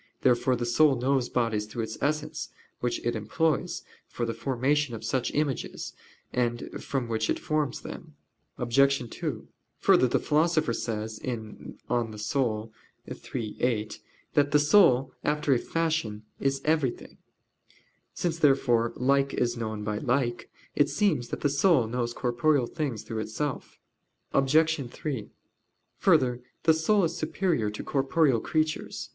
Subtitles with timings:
[0.23, 5.03] Therefore the soul knows bodies through its essence, which it employs for the formation of
[5.03, 5.93] such images,
[6.33, 8.15] and from which it forms them.
[8.57, 9.07] Obj.
[9.15, 11.29] 2: Further, the Philosopher says (De
[11.87, 13.99] Anima iii, 8)
[14.33, 17.19] that "the soul, after a fashion, is everything."
[18.15, 23.03] Since, therefore, like is known by like, it seems that the soul knows corporeal things
[23.03, 23.79] through itself.
[24.33, 24.89] Obj.
[24.91, 25.29] 3:
[25.99, 29.09] Further, the soul is superior to corporeal creatures.